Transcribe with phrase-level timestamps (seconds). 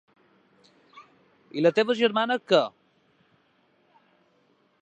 [1.59, 2.63] I la teva germana, què?